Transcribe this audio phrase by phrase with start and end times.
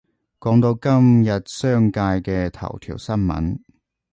[0.39, 3.59] 講到今日商界嘅頭條新聞